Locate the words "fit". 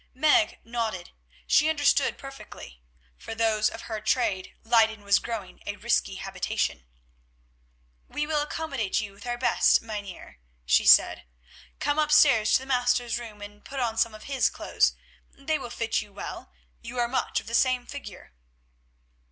15.69-16.01